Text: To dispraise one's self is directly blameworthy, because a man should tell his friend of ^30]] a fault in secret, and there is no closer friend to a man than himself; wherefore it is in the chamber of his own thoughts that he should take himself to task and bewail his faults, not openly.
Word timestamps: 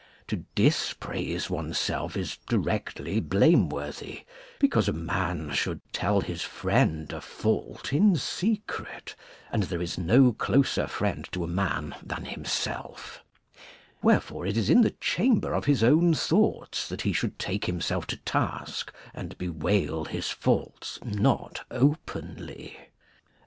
To 0.29 0.37
dispraise 0.55 1.47
one's 1.47 1.77
self 1.77 2.17
is 2.17 2.37
directly 2.49 3.19
blameworthy, 3.19 4.23
because 4.57 4.87
a 4.87 4.93
man 4.93 5.51
should 5.51 5.79
tell 5.93 6.21
his 6.21 6.41
friend 6.41 7.13
of 7.13 7.17
^30]] 7.23 7.25
a 7.25 7.35
fault 7.39 7.93
in 7.93 8.15
secret, 8.15 9.13
and 9.51 9.61
there 9.61 9.79
is 9.79 9.99
no 9.99 10.33
closer 10.33 10.87
friend 10.87 11.29
to 11.33 11.43
a 11.43 11.47
man 11.47 11.93
than 12.01 12.25
himself; 12.25 13.23
wherefore 14.01 14.47
it 14.47 14.57
is 14.57 14.71
in 14.71 14.81
the 14.81 14.89
chamber 14.97 15.53
of 15.53 15.65
his 15.65 15.83
own 15.83 16.15
thoughts 16.15 16.89
that 16.89 17.01
he 17.03 17.13
should 17.13 17.37
take 17.37 17.65
himself 17.65 18.07
to 18.07 18.17
task 18.17 18.91
and 19.13 19.37
bewail 19.37 20.05
his 20.05 20.31
faults, 20.31 20.97
not 21.05 21.63
openly. 21.69 22.75